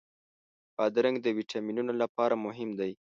[0.75, 2.91] بادرنګ د ویټامینونو لپاره مهم دی.